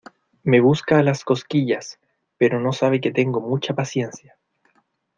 Me 0.41 0.61
busca 0.61 1.03
las 1.03 1.23
cosquillas, 1.23 1.99
pero 2.39 2.59
no 2.59 2.73
sabe 2.73 2.99
que 2.99 3.11
tengo 3.11 3.39
mucha 3.39 3.75
paciencia. 3.75 4.35